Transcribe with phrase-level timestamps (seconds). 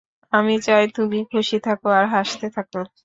[0.33, 2.79] আমি চাই তুমি খুশি থাকো, আর হাসতে থাকো।